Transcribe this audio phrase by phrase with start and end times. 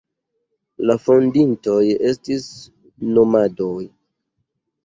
[0.89, 2.49] La fondintoj estis
[3.19, 3.79] nomadoj.